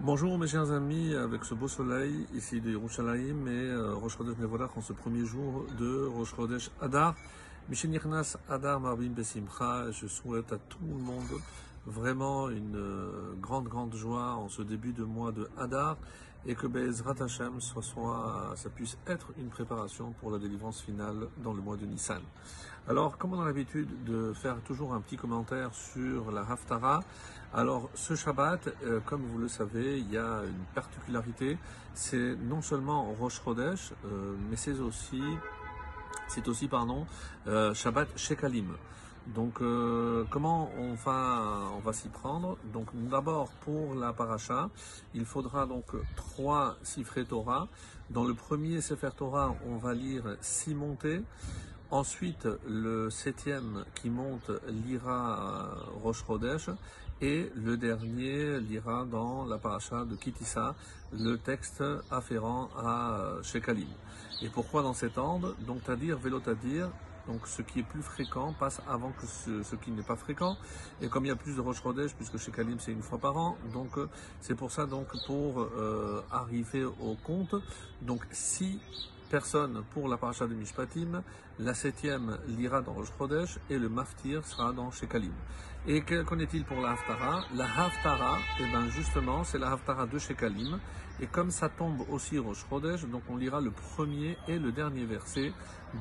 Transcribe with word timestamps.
Bonjour 0.00 0.36
mes 0.36 0.46
chers 0.46 0.70
amis, 0.72 1.14
avec 1.14 1.42
ce 1.46 1.54
beau 1.54 1.68
soleil 1.68 2.26
ici 2.34 2.60
de 2.60 2.70
Yerushalayim 2.70 3.46
et 3.46 3.50
euh, 3.50 3.94
Rosh 3.94 4.18
Chodesh 4.18 4.36
en 4.76 4.80
ce 4.82 4.92
premier 4.92 5.24
jour 5.24 5.64
de 5.78 6.04
Rosh 6.14 6.36
Chodesh 6.36 6.70
Adar. 6.82 7.14
Mishenirnas 7.70 8.36
Adar 8.46 8.78
Marbim 8.78 9.08
Besimcha, 9.08 9.90
je 9.92 10.06
souhaite 10.06 10.52
à 10.52 10.58
tout 10.58 10.84
le 10.86 11.02
monde 11.02 11.40
vraiment 11.86 12.48
une 12.48 12.76
euh, 12.76 13.34
grande 13.40 13.68
grande 13.68 13.94
joie 13.94 14.34
en 14.34 14.48
ce 14.48 14.62
début 14.62 14.92
de 14.92 15.04
mois 15.04 15.32
de 15.32 15.48
Adar 15.56 15.96
et 16.46 16.54
que 16.54 16.66
Bezrat 16.66 17.14
Hashem 17.20 17.60
soit, 17.60 18.52
ça 18.54 18.70
puisse 18.70 18.96
être 19.06 19.32
une 19.38 19.48
préparation 19.48 20.12
pour 20.20 20.30
la 20.30 20.38
délivrance 20.38 20.80
finale 20.80 21.28
dans 21.42 21.52
le 21.52 21.60
mois 21.60 21.76
de 21.76 21.86
Nissan. 21.86 22.22
Alors, 22.88 23.18
comme 23.18 23.32
on 23.32 23.40
a 23.40 23.44
l'habitude 23.44 24.04
de 24.04 24.32
faire 24.32 24.60
toujours 24.62 24.94
un 24.94 25.00
petit 25.00 25.16
commentaire 25.16 25.74
sur 25.74 26.30
la 26.30 26.42
Haftara, 26.42 27.02
alors 27.52 27.90
ce 27.94 28.14
Shabbat, 28.14 28.68
euh, 28.84 29.00
comme 29.04 29.22
vous 29.22 29.38
le 29.38 29.48
savez, 29.48 29.98
il 29.98 30.08
y 30.12 30.18
a 30.18 30.42
une 30.44 30.64
particularité, 30.72 31.58
c'est 31.94 32.36
non 32.36 32.62
seulement 32.62 33.12
Rosh 33.18 33.42
Chodesh, 33.42 33.92
euh, 34.04 34.36
mais 34.48 34.56
c'est 34.56 34.78
aussi, 34.78 35.22
c'est 36.28 36.46
aussi 36.46 36.68
pardon, 36.68 37.06
Shabbat 37.74 38.16
Shekalim. 38.16 38.76
Donc, 39.34 39.60
euh, 39.60 40.24
comment 40.30 40.70
on 40.78 40.94
va, 40.94 41.70
on 41.76 41.80
va 41.80 41.92
s'y 41.92 42.08
prendre? 42.08 42.56
Donc, 42.72 42.86
d'abord, 42.94 43.48
pour 43.64 43.94
la 43.94 44.12
paracha, 44.12 44.70
il 45.14 45.24
faudra 45.24 45.66
donc 45.66 45.84
trois 46.14 46.76
Sifré 46.82 47.24
Torah. 47.24 47.68
Dans 48.10 48.24
le 48.24 48.34
premier 48.34 48.80
Sefer 48.80 49.10
Torah, 49.16 49.56
on 49.66 49.78
va 49.78 49.94
lire 49.94 50.36
six 50.40 50.74
montées. 50.74 51.22
Ensuite, 51.90 52.48
le 52.68 53.10
septième 53.10 53.84
qui 53.96 54.10
monte 54.10 54.50
lira 54.68 55.74
Rosh 56.02 56.24
Chodesh 56.24 56.70
et 57.20 57.50
le 57.56 57.76
dernier 57.76 58.60
lira 58.60 59.04
dans 59.04 59.44
la 59.44 59.58
paracha 59.58 60.04
de 60.04 60.14
Kitissa 60.14 60.74
le 61.12 61.36
texte 61.36 61.82
afférent 62.10 62.68
à 62.76 63.38
Shekalim. 63.42 63.88
Et 64.42 64.48
pourquoi 64.48 64.82
dans 64.82 64.94
cet 64.94 65.18
ordre? 65.18 65.54
Donc, 65.66 65.80
c'est-à-dire, 65.84 66.18
vélo 66.18 66.40
dire 66.62 66.90
donc 67.26 67.46
ce 67.46 67.62
qui 67.62 67.80
est 67.80 67.82
plus 67.82 68.02
fréquent 68.02 68.54
passe 68.58 68.80
avant 68.88 69.10
que 69.10 69.26
ce, 69.26 69.76
qui 69.76 69.90
n'est 69.90 70.02
pas 70.02 70.16
fréquent. 70.16 70.56
Et 71.00 71.08
comme 71.08 71.24
il 71.24 71.28
y 71.28 71.32
a 71.32 71.36
plus 71.36 71.56
de 71.56 71.60
Rosh 71.60 71.82
Chodesh, 71.82 72.14
puisque 72.14 72.38
chez 72.38 72.52
Kalim 72.52 72.78
c'est 72.78 72.92
une 72.92 73.02
fois 73.02 73.18
par 73.18 73.36
an, 73.36 73.56
donc 73.72 73.98
euh, 73.98 74.08
c'est 74.40 74.54
pour 74.54 74.70
ça 74.70 74.86
donc 74.86 75.08
pour 75.26 75.60
euh, 75.60 76.22
arriver 76.30 76.84
au 76.84 77.16
compte. 77.24 77.54
Donc 78.02 78.26
si 78.30 78.80
personne 79.26 79.82
pour 79.92 80.08
la 80.08 80.16
paracha 80.16 80.46
de 80.46 80.54
Mishpatim, 80.54 81.22
la 81.58 81.74
septième 81.74 82.38
lira 82.48 82.82
dans 82.82 82.92
Rosh 82.92 83.12
Chodesh 83.18 83.58
et 83.70 83.78
le 83.78 83.88
maftir 83.88 84.44
sera 84.44 84.72
dans 84.72 84.90
Shekalim. 84.90 85.32
Et 85.86 86.02
qu'en 86.02 86.38
est-il 86.38 86.64
pour 86.64 86.80
la 86.80 86.92
Haftara? 86.92 87.44
La 87.54 87.64
Haftara, 87.64 88.38
eh 88.60 88.72
ben 88.72 88.88
justement, 88.90 89.44
c'est 89.44 89.58
la 89.58 89.72
Haftara 89.72 90.06
de 90.06 90.18
Shekalim. 90.18 90.78
Et 91.20 91.26
comme 91.26 91.50
ça 91.50 91.68
tombe 91.68 92.02
aussi 92.10 92.38
Rosh 92.38 92.66
Chodesh, 92.68 93.06
donc 93.06 93.22
on 93.28 93.36
lira 93.36 93.60
le 93.60 93.70
premier 93.70 94.36
et 94.48 94.58
le 94.58 94.72
dernier 94.72 95.04
verset 95.04 95.52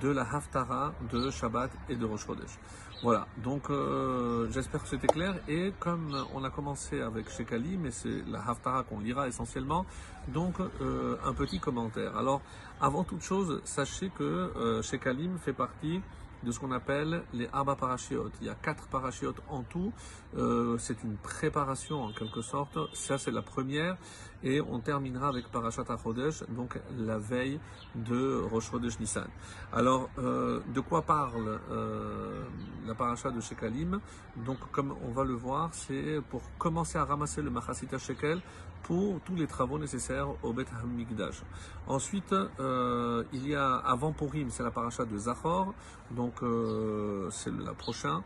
de 0.02 0.10
la 0.10 0.24
Haftara 0.24 0.94
de 1.12 1.30
Shabbat 1.30 1.72
et 1.90 1.96
de 1.96 2.06
Rosh 2.06 2.26
Chodesh. 2.26 2.58
Voilà, 3.04 3.28
donc 3.44 3.70
euh, 3.70 4.48
j'espère 4.52 4.82
que 4.82 4.88
c'était 4.88 5.08
clair. 5.08 5.36
Et 5.48 5.74
comme 5.80 6.26
on 6.34 6.44
a 6.44 6.50
commencé 6.50 7.02
avec 7.02 7.30
Shekalim, 7.30 7.86
et 7.86 7.92
c'est 7.92 8.24
la 8.28 8.40
Haftara 8.48 8.84
qu'on 8.84 9.00
lira 9.00 9.28
essentiellement, 9.28 9.86
donc 10.30 10.56
euh, 10.60 11.18
un 11.26 11.34
petit 11.34 11.60
commentaire. 11.60 12.18
Alors, 12.18 12.42
avant 12.82 13.04
toute 13.04 13.22
chose, 13.22 13.62
sachez 13.66 14.10
que 14.10 14.24
euh, 14.24 14.82
Shekalim 14.82 15.38
fait 15.38 15.54
partie 15.54 16.02
de 16.46 16.52
ce 16.52 16.60
qu'on 16.60 16.72
appelle 16.72 17.24
les 17.34 17.50
Abba 17.52 17.76
Parashiot. 17.76 18.30
Il 18.40 18.48
y 18.48 18.50
a 18.50 18.56
quatre 18.56 18.88
parachiotes 18.88 19.42
en 19.50 19.64
tout. 19.64 19.92
Euh, 20.38 20.78
c'est 20.78 21.04
une 21.04 21.18
préparation 21.18 22.04
en 22.04 22.14
quelque 22.14 22.42
sorte. 22.42 22.78
Ça, 22.94 23.18
c'est 23.18 23.32
la 23.32 23.42
première. 23.42 23.98
Et 24.44 24.62
on 24.62 24.80
terminera 24.80 25.30
avec 25.30 25.52
Parashat 25.52 25.86
HaChodesh, 25.90 26.44
donc 26.50 26.80
la 27.00 27.18
veille 27.18 27.60
de 27.96 28.44
Rosh 28.52 28.70
Chodesh 28.70 29.00
Nissan. 29.00 29.28
Alors, 29.74 30.08
euh, 30.20 30.60
de 30.74 30.82
quoi 30.82 31.02
parle 31.02 31.60
euh, 31.72 32.44
la 32.86 32.94
paracha 32.94 33.32
de 33.32 33.42
Shekalim 33.42 34.00
Donc, 34.46 34.60
comme 34.72 34.94
on 35.04 35.12
va 35.12 35.24
le 35.24 35.34
voir, 35.34 35.70
c'est 35.74 36.22
pour 36.30 36.44
commencer 36.60 37.00
à 37.00 37.06
ramasser 37.06 37.42
le 37.42 37.50
Machasita 37.50 37.98
Shekel 37.98 38.40
pour 38.86 39.20
tous 39.22 39.36
les 39.36 39.48
travaux 39.48 39.80
nécessaires 39.80 40.28
au 40.44 40.54
Bet 40.54 40.68
HaMikdash. 40.84 41.42
Ensuite, 41.88 42.34
euh, 42.34 43.24
il 43.34 43.48
y 43.48 43.56
a 43.56 43.78
avant 43.78 44.12
Purim, 44.12 44.52
c'est 44.52 44.62
la 44.62 44.70
paracha 44.70 45.06
de 45.06 45.18
Zachor, 45.18 45.74
donc 46.12 46.34
euh, 46.44 47.28
c'est 47.32 47.52
la 47.52 47.74
prochaine 47.74 48.22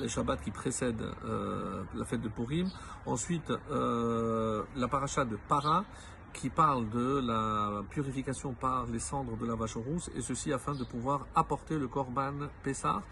les 0.00 0.08
Shabbats 0.08 0.38
qui 0.38 0.50
précèdent 0.50 1.08
euh, 1.24 1.84
la 1.94 2.04
fête 2.04 2.20
de 2.20 2.28
Purim. 2.28 2.68
Ensuite, 3.06 3.52
la 3.70 4.88
paracha 4.88 5.24
de 5.24 5.38
Para, 5.48 5.84
qui 6.34 6.50
parle 6.50 6.90
de 6.90 7.22
la 7.24 7.82
purification 7.88 8.52
par 8.52 8.86
les 8.86 8.98
cendres 8.98 9.36
de 9.36 9.46
la 9.46 9.54
vache 9.54 9.76
rousse, 9.76 10.10
et 10.16 10.20
ceci 10.20 10.52
afin 10.52 10.74
de 10.74 10.84
pouvoir 10.84 11.26
apporter 11.34 11.78
le 11.78 11.88
korban 11.88 12.34
Pessah. 12.62 13.02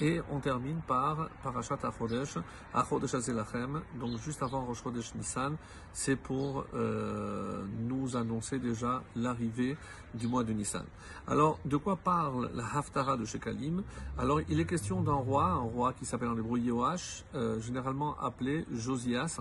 Et 0.00 0.20
on 0.30 0.38
termine 0.38 0.80
par 0.86 1.28
Parashat 1.42 1.78
Achodesh, 1.82 2.38
Achodesh 2.72 3.14
Azelachem, 3.14 3.82
donc 3.98 4.18
juste 4.18 4.42
avant 4.42 4.64
Rosh 4.64 4.82
Chodesh 4.82 5.14
Nissan, 5.14 5.56
c'est 5.92 6.16
pour 6.16 6.64
euh, 6.74 7.64
nous 7.80 8.16
annoncer 8.16 8.58
déjà 8.58 9.02
l'arrivée 9.16 9.76
du 10.14 10.26
mois 10.26 10.44
de 10.44 10.52
Nissan. 10.52 10.84
Alors, 11.26 11.58
de 11.66 11.76
quoi 11.76 11.96
parle 11.96 12.50
la 12.54 12.64
Haftara 12.64 13.16
de 13.16 13.26
Shekalim 13.26 13.82
Alors, 14.16 14.40
il 14.48 14.58
est 14.60 14.64
question 14.64 15.02
d'un 15.02 15.12
roi, 15.12 15.44
un 15.44 15.58
roi 15.58 15.92
qui 15.92 16.06
s'appelle 16.06 16.28
en 16.28 16.38
hébreu 16.38 16.58
Yoash, 16.58 17.24
euh, 17.34 17.60
généralement 17.60 18.16
appelé 18.20 18.64
Josias, 18.72 19.40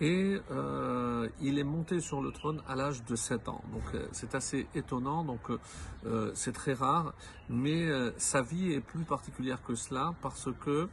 et 0.00 0.38
euh, 0.50 1.28
il 1.40 1.58
est 1.58 1.64
monté 1.64 2.00
sur 2.00 2.22
le 2.22 2.32
trône 2.32 2.62
à 2.66 2.74
l'âge 2.74 3.04
de 3.04 3.14
7 3.14 3.48
ans. 3.48 3.62
Donc 3.72 3.82
euh, 3.94 4.06
c'est 4.12 4.34
assez 4.34 4.66
étonnant, 4.74 5.24
donc 5.24 5.50
euh, 6.06 6.30
c'est 6.34 6.52
très 6.52 6.72
rare, 6.72 7.12
mais 7.48 7.88
sa 8.16 8.42
vie 8.42 8.72
est 8.72 8.80
plus 8.80 9.04
particulière 9.04 9.62
que 9.62 9.74
cela 9.74 10.14
parce 10.22 10.48
que 10.64 10.88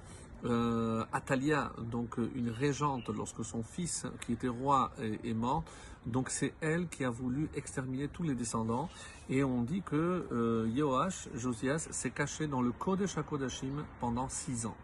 Atalia, 1.12 1.72
donc 1.80 2.18
une 2.36 2.50
régente, 2.50 3.10
lorsque 3.10 3.44
son 3.44 3.64
fils, 3.64 4.06
qui 4.22 4.34
était 4.34 4.48
roi, 4.48 4.92
est, 5.00 5.34
mort, 5.34 5.64
donc 6.06 6.30
c'est 6.30 6.54
elle 6.62 6.88
qui 6.88 7.04
a 7.04 7.10
voulu 7.10 7.50
exterminer 7.56 8.08
tous 8.08 8.24
les 8.24 8.36
descendants. 8.36 8.90
Et 9.30 9.44
on 9.44 9.64
dit 9.64 9.82
que 9.82 10.26
euh, 10.32 11.10
Josias, 11.36 11.88
s'est 11.92 12.12
caché 12.12 12.48
dans 12.48 12.62
le 12.62 12.72
Kodesh 12.72 13.18
HaKodashim 13.18 13.84
pendant 14.00 14.30
6 14.30 14.68
ans. 14.68 14.78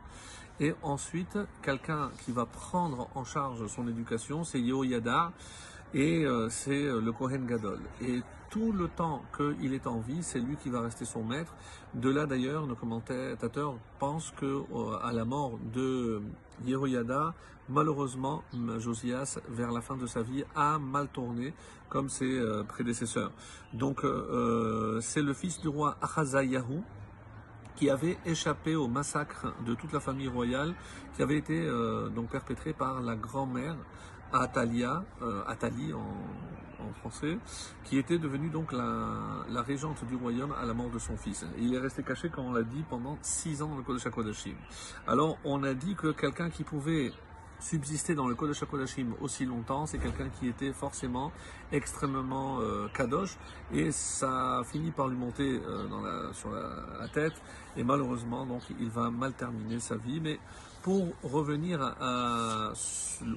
Et 0.60 0.74
ensuite, 0.84 1.38
quelqu'un 1.62 2.12
qui 2.24 2.32
va 2.32 2.46
prendre 2.46 3.10
en 3.16 3.24
charge 3.24 3.66
son 3.68 3.88
éducation, 3.88 4.44
c'est 4.44 4.60
Yehoyada, 4.60 5.32
et 5.94 6.26
euh, 6.26 6.50
c'est 6.50 6.86
euh, 6.86 7.02
le 7.02 7.12
Kohen 7.12 7.46
Gadol. 7.46 7.80
Et 8.02 8.22
tout 8.50 8.72
le 8.72 8.88
temps 8.88 9.24
qu'il 9.36 9.74
est 9.74 9.88
en 9.88 10.00
vie, 10.00 10.22
c'est 10.22 10.40
lui 10.40 10.56
qui 10.58 10.70
va 10.70 10.82
rester 10.82 11.06
son 11.06 11.24
maître. 11.24 11.54
De 11.94 12.10
là 12.10 12.26
d'ailleurs, 12.26 12.68
nos 12.68 12.76
commentateurs 12.76 13.76
pensent 14.00 14.32
que 14.38 14.46
euh, 14.46 14.98
à 15.02 15.12
la 15.12 15.26
mort 15.26 15.60
de 15.74 16.22
Yehoyada, 16.66 17.34
malheureusement, 17.70 18.44
Josias, 18.78 19.40
vers 19.50 19.72
la 19.72 19.82
fin 19.82 19.96
de 19.96 20.06
sa 20.06 20.22
vie, 20.22 20.44
a 20.56 20.78
mal 20.80 21.08
tourné 21.08 21.54
comme 21.90 22.10
ses 22.10 22.42
prédécesseurs. 22.68 23.32
Donc, 23.74 24.02
c'est 25.02 25.22
le 25.22 25.34
fils 25.34 25.62
du 25.62 25.70
roi 25.70 25.96
Achazayahu, 26.02 26.82
qui 27.76 27.90
avait 27.90 28.18
échappé 28.26 28.76
au 28.76 28.88
massacre 28.88 29.54
de 29.66 29.74
toute 29.76 29.94
la 29.94 30.00
famille 30.00 30.28
royale 30.28 30.76
qui 31.16 31.24
avait 31.24 31.38
été 31.38 31.66
donc 32.14 32.30
perpétré 32.30 32.74
par 32.74 33.02
la 33.02 33.16
grand-mère 33.16 33.78
Atalia, 34.34 35.04
euh, 35.22 35.44
Atali 35.48 35.94
en, 35.94 36.02
français, 37.00 37.38
qui 37.86 37.98
était 37.98 38.18
devenue 38.18 38.50
donc 38.50 38.74
la, 38.74 39.62
régente 39.62 40.04
du 40.06 40.16
royaume 40.18 40.54
à 40.62 40.66
la 40.66 40.74
mort 40.74 40.90
de 40.90 41.00
son 41.00 41.16
fils. 41.16 41.46
il 41.58 41.74
est 41.74 41.80
resté 41.80 42.04
caché, 42.04 42.28
comme 42.28 42.48
on 42.48 42.52
l'a 42.52 42.64
dit, 42.64 42.84
pendant 42.90 43.18
six 43.22 43.62
ans 43.62 43.70
dans 43.70 43.78
le 43.78 43.84
Kodesh 43.84 44.06
HaKodashim. 44.06 44.56
Alors 45.08 45.38
on 45.46 45.64
a 45.64 45.74
dit 45.74 45.96
que 45.96 46.12
quelqu'un 46.12 46.50
qui 46.50 46.64
pouvait 46.64 47.14
subsister 47.64 48.16
dans 48.16 48.28
le 48.28 48.36
Kodesh 48.36 48.62
HaKodashim 48.64 49.14
aussi 49.22 49.46
longtemps, 49.46 49.86
c'est 49.86 49.98
quelqu'un 49.98 50.28
qui 50.28 50.48
était 50.48 50.74
forcément 50.74 51.32
extrêmement 51.72 52.60
euh, 52.60 52.88
kadosh 52.94 53.38
et 53.74 53.92
ça 53.92 54.62
finit 54.66 54.92
par 54.92 55.08
lui 55.08 55.18
monter 55.18 55.62
euh, 55.66 55.88
dans 55.88 56.02
la, 56.02 56.34
sur 56.34 56.52
la, 56.52 57.08
tête 57.08 57.34
et 57.78 57.84
malheureusement 57.84 58.46
donc 58.46 58.62
il 58.80 58.90
va 58.90 59.10
mal 59.10 59.34
terminer 59.34 59.80
sa 59.80 59.96
vie. 59.96 60.20
Mais 60.20 60.40
pour 60.84 61.08
revenir 61.24 61.82
à, 61.82 62.74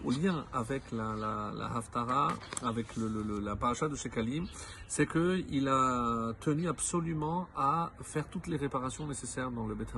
au 0.04 0.10
lien 0.10 0.44
avec 0.52 0.82
la, 0.90 1.14
la, 1.14 1.76
Haftara, 1.76 2.32
avec 2.62 2.96
le, 2.96 3.08
la 3.40 3.54
paracha 3.54 3.88
de 3.88 3.94
Shekalim, 3.94 4.46
c'est 4.88 5.06
qu'il 5.06 5.68
a 5.68 6.32
tenu 6.40 6.68
absolument 6.68 7.46
à 7.56 7.92
faire 8.02 8.26
toutes 8.28 8.48
les 8.48 8.56
réparations 8.56 9.06
nécessaires 9.06 9.52
dans 9.52 9.66
le 9.66 9.76
Beth 9.76 9.94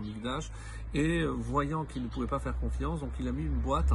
et 0.94 1.24
voyant 1.24 1.84
qu'il 1.84 2.02
ne 2.02 2.08
pouvait 2.08 2.26
pas 2.26 2.38
faire 2.38 2.58
confiance, 2.58 3.00
donc 3.00 3.10
il 3.18 3.26
a 3.28 3.32
mis 3.32 3.44
une 3.44 3.58
boîte 3.60 3.92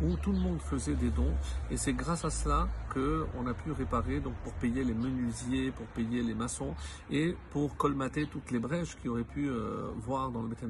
où 0.00 0.16
tout 0.16 0.32
le 0.32 0.38
monde 0.38 0.60
faisait 0.60 0.94
des 0.94 1.10
dons 1.10 1.34
et 1.70 1.76
c'est 1.76 1.92
grâce 1.92 2.24
à 2.24 2.30
cela 2.30 2.68
qu'on 2.92 3.46
a 3.46 3.54
pu 3.54 3.72
réparer 3.72 4.20
donc 4.20 4.34
pour 4.44 4.52
payer 4.54 4.84
les 4.84 4.94
menuisiers, 4.94 5.72
pour 5.72 5.86
payer 5.86 6.22
les 6.22 6.34
maçons 6.34 6.74
et 7.10 7.36
pour 7.50 7.76
colmater 7.76 8.26
toutes 8.26 8.50
les 8.50 8.58
brèches 8.58 8.96
qu'il 8.96 9.10
aurait 9.10 9.24
pu 9.24 9.48
euh, 9.48 9.90
voir 9.96 10.30
dans 10.30 10.42
le 10.42 10.48
Beth. 10.48 10.62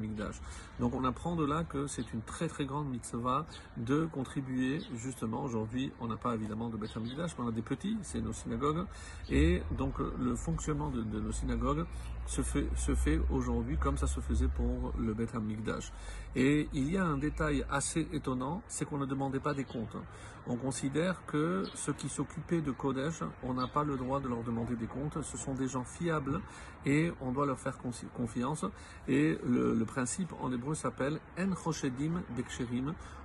Donc 0.79 0.95
on 0.95 1.03
apprend 1.03 1.35
de 1.35 1.45
là 1.45 1.63
que 1.63 1.87
c'est 1.87 2.13
une 2.13 2.22
très 2.25 2.47
très 2.47 2.65
grande 2.65 2.89
mitzvah 2.89 3.45
de 3.77 4.05
contribuer 4.05 4.79
justement. 4.95 5.43
Aujourd'hui, 5.43 5.91
on 5.99 6.07
n'a 6.07 6.17
pas 6.17 6.33
évidemment 6.35 6.69
de 6.69 6.77
Beth 6.77 6.95
Amikdash, 6.95 7.31
mais 7.37 7.45
on 7.45 7.47
a 7.49 7.51
des 7.51 7.61
petits, 7.61 7.97
c'est 8.01 8.21
nos 8.21 8.33
synagogues. 8.33 8.85
Et 9.29 9.61
donc 9.77 9.95
le 9.99 10.35
fonctionnement 10.35 10.89
de, 10.89 11.01
nos 11.01 11.31
synagogues 11.31 11.85
se 12.25 12.41
fait, 12.41 12.67
se 12.75 12.95
fait 12.95 13.19
aujourd'hui 13.29 13.77
comme 13.77 13.97
ça 13.97 14.07
se 14.07 14.19
faisait 14.19 14.47
pour 14.47 14.93
le 14.97 15.13
Beth 15.13 15.35
Amikdash. 15.35 15.91
Et 16.35 16.69
il 16.73 16.91
y 16.91 16.97
a 16.97 17.03
un 17.03 17.17
détail 17.17 17.65
assez 17.69 18.07
étonnant, 18.11 18.61
c'est 18.67 18.85
qu'on 18.85 18.97
ne 18.97 19.05
demandait 19.05 19.39
pas 19.39 19.53
des 19.53 19.65
comptes. 19.65 19.97
On 20.45 20.57
considère 20.57 21.25
que 21.25 21.63
ceux 21.73 21.93
qui 21.93 22.09
s'occupaient 22.09 22.61
de 22.61 22.71
Kodesh, 22.71 23.21
on 23.43 23.53
n'a 23.53 23.67
pas 23.67 23.85
le 23.85 23.95
droit 23.95 24.19
de 24.19 24.27
leur 24.27 24.43
demander 24.43 24.75
des 24.75 24.87
comptes. 24.87 25.21
Ce 25.21 25.37
sont 25.37 25.53
des 25.53 25.69
gens 25.69 25.85
fiables 25.85 26.41
et 26.85 27.13
on 27.21 27.31
doit 27.31 27.45
leur 27.45 27.59
faire 27.59 27.77
confiance. 28.13 28.65
Et 29.07 29.37
le, 29.45 29.73
le 29.73 29.85
principe 29.85 30.33
en 30.41 30.51
hébreu 30.51 30.75
s'appelle 30.75 31.19
En 31.39 31.55
Choshedim 31.55 32.12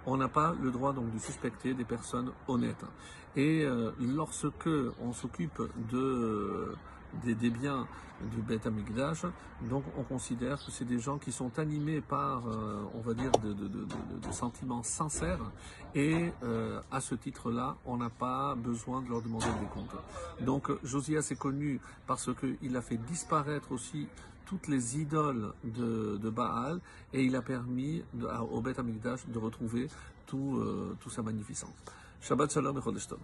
On 0.07 0.17
n'a 0.17 0.29
pas 0.29 0.55
le 0.61 0.71
droit 0.71 0.93
donc 0.93 1.13
de 1.13 1.19
suspecter 1.19 1.75
des 1.75 1.85
personnes 1.85 2.31
honnêtes. 2.47 2.85
Et 3.37 3.65
euh, 3.65 3.91
lorsque 4.01 4.69
on 5.01 5.13
s'occupe 5.13 5.61
de 5.91 6.75
des, 7.25 7.51
biens 7.51 7.87
du 8.33 8.43
Beth 8.43 8.67
Amikdash. 8.67 9.25
Donc 9.63 9.85
on 9.97 10.03
considère 10.03 10.65
que 10.65 10.71
c'est 10.71 10.85
des 10.85 10.99
gens 10.99 11.19
qui 11.19 11.33
sont 11.33 11.59
animés 11.59 12.01
par, 12.01 12.47
euh, 12.47 12.85
on 12.95 13.01
va 13.01 13.15
dire, 13.15 13.31
de, 13.33 14.33
sentiments 14.33 14.83
sincères. 14.83 15.51
Et 15.95 16.33
euh, 16.43 16.81
à 16.91 17.01
ce 17.01 17.15
titre-là, 17.15 17.77
on 17.85 17.97
n'a 17.97 18.11
pas 18.11 18.55
besoin 18.55 19.03
de 19.03 19.09
leur 19.09 19.23
demander 19.23 19.47
des 19.47 19.67
comptes. 19.73 19.97
Donc 20.41 20.71
Josias 20.85 21.29
est 21.31 21.39
connu 21.39 21.81
parce 22.07 22.31
qu'il 22.35 22.77
a 22.77 22.83
fait 22.83 22.99
disparaître 22.99 23.73
aussi 23.73 24.09
toutes 24.47 24.69
les 24.69 24.99
idoles 24.99 25.53
de, 25.65 26.31
Baal 26.31 26.81
et 27.13 27.23
il 27.23 27.37
a 27.37 27.43
permis 27.43 28.03
au 28.51 28.61
Beth 28.61 28.79
Amikdash 28.79 29.27
de 29.27 29.39
retrouver 29.39 29.89
tout, 30.27 30.57
euh, 30.59 30.97
toute 31.01 31.13
sa 31.13 31.23
magnificence. 31.23 31.75
Shabbat 32.21 32.53
Shalom 32.53 32.79
et 32.79 32.83
Chodesh 32.83 33.07
Tov. 33.07 33.21